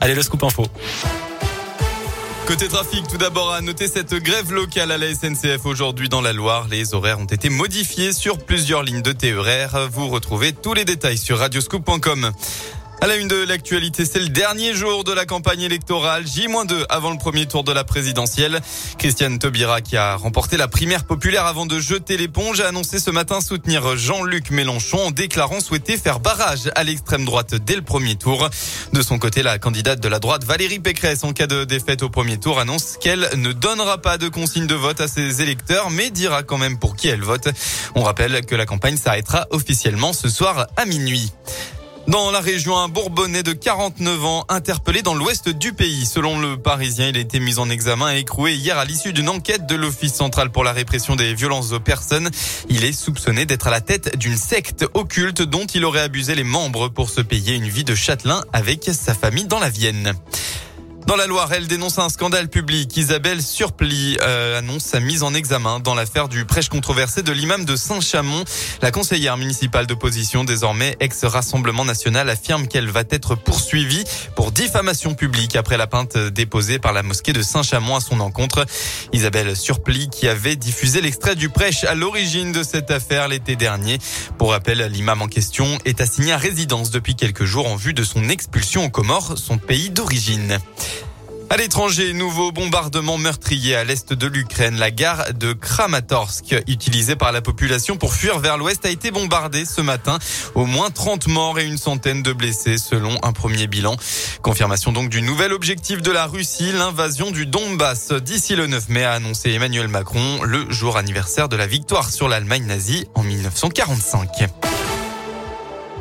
[0.00, 0.66] Allez, le scoop info.
[2.46, 6.32] Côté trafic, tout d'abord à noter cette grève locale à la SNCF aujourd'hui dans la
[6.32, 6.68] Loire.
[6.70, 9.88] Les horaires ont été modifiés sur plusieurs lignes de TER.
[9.90, 12.30] Vous retrouvez tous les détails sur radioscoop.com.
[13.02, 17.10] À la une de l'actualité, c'est le dernier jour de la campagne électorale, J-2 avant
[17.10, 18.60] le premier tour de la présidentielle.
[18.98, 23.10] Christiane Taubira, qui a remporté la primaire populaire avant de jeter l'éponge, a annoncé ce
[23.10, 28.16] matin soutenir Jean-Luc Mélenchon en déclarant souhaiter faire barrage à l'extrême droite dès le premier
[28.16, 28.48] tour.
[28.94, 32.08] De son côté, la candidate de la droite, Valérie Pécresse, en cas de défaite au
[32.08, 36.08] premier tour, annonce qu'elle ne donnera pas de consigne de vote à ses électeurs, mais
[36.08, 37.48] dira quand même pour qui elle vote.
[37.94, 41.30] On rappelle que la campagne s'arrêtera officiellement ce soir à minuit.
[42.08, 46.06] Dans la région, un Bourbonnais de 49 ans interpellé dans l'ouest du pays.
[46.06, 49.28] Selon le Parisien, il a été mis en examen et écroué hier à l'issue d'une
[49.28, 52.30] enquête de l'Office central pour la répression des violences aux personnes.
[52.68, 56.44] Il est soupçonné d'être à la tête d'une secte occulte dont il aurait abusé les
[56.44, 60.14] membres pour se payer une vie de châtelain avec sa famille dans la Vienne.
[61.06, 62.96] Dans la Loire, elle dénonce un scandale public.
[62.96, 67.64] Isabelle Surpli euh, annonce sa mise en examen dans l'affaire du prêche controversé de l'imam
[67.64, 68.42] de Saint-Chamond.
[68.82, 74.02] La conseillère municipale d'opposition, désormais ex-Rassemblement national, affirme qu'elle va être poursuivie
[74.34, 78.66] pour diffamation publique après la plainte déposée par la mosquée de Saint-Chamond à son encontre.
[79.12, 84.00] Isabelle Surpli, qui avait diffusé l'extrait du prêche à l'origine de cette affaire l'été dernier.
[84.38, 88.02] Pour rappel, l'imam en question est assigné à résidence depuis quelques jours en vue de
[88.02, 90.58] son expulsion aux Comores, son pays d'origine.
[91.56, 94.76] À l'étranger, nouveau bombardement meurtrier à l'est de l'Ukraine.
[94.76, 99.64] La gare de Kramatorsk, utilisée par la population pour fuir vers l'ouest, a été bombardée
[99.64, 100.18] ce matin.
[100.54, 103.96] Au moins 30 morts et une centaine de blessés selon un premier bilan.
[104.42, 108.12] Confirmation donc du nouvel objectif de la Russie, l'invasion du Donbass.
[108.12, 112.28] D'ici le 9 mai, a annoncé Emmanuel Macron, le jour anniversaire de la victoire sur
[112.28, 114.28] l'Allemagne nazie en 1945.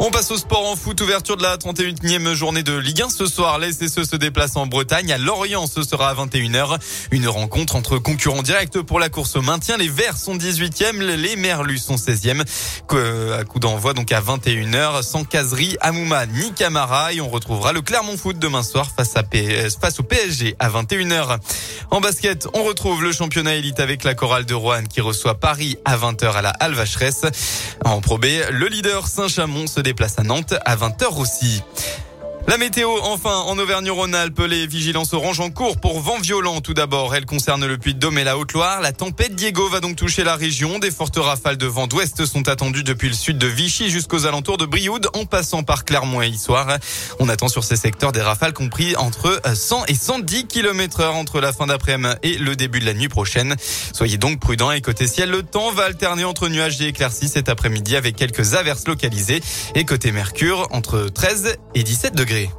[0.00, 3.26] On passe au sport en foot, ouverture de la 31e journée de Ligue 1 ce
[3.26, 3.60] soir.
[3.60, 5.12] Les SSE se déplacent en Bretagne.
[5.12, 6.78] À Lorient, ce sera à 21h.
[7.12, 9.76] Une rencontre entre concurrents directs pour la course au maintien.
[9.76, 12.42] Les Verts sont 18e, les Merlus sont 16e.
[13.38, 17.12] À coup d'envoi donc à 21h, sans caserie, Amouma ni Camara.
[17.12, 20.70] Et on retrouvera le Clermont Foot demain soir face, à PS, face au PSG à
[20.70, 21.38] 21h.
[21.92, 25.76] En basket, on retrouve le championnat élite avec la chorale de Rouen qui reçoit Paris
[25.84, 27.22] à 20h à la Alvacheresse.
[27.84, 31.62] En Pro B, le leader Saint-Chamond se déplace à Nantes à 20h aussi.
[32.46, 36.60] La météo, enfin, en Auvergne-Rhône-Alpes, les vigilances orange en cours pour vent violent.
[36.60, 38.82] Tout d'abord, elle concerne le Puy-de-Dôme et la Haute-Loire.
[38.82, 40.78] La tempête Diego va donc toucher la région.
[40.78, 44.58] Des fortes rafales de vent d'ouest sont attendues depuis le sud de Vichy jusqu'aux alentours
[44.58, 46.76] de Brioude, en passant par Clermont et Issoire.
[47.18, 51.40] On attend sur ces secteurs des rafales compris entre 100 et 110 km heure entre
[51.40, 53.56] la fin d'après-midi et le début de la nuit prochaine.
[53.92, 57.48] Soyez donc prudents et côté ciel, le temps va alterner entre nuages et éclaircies cet
[57.48, 59.40] après-midi avec quelques averses localisées
[59.74, 62.50] et côté mercure entre 13 et 17 Merci.